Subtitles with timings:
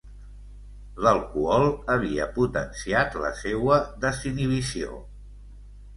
[1.07, 4.99] L'alcohol havia potenciat la seua desinhibició.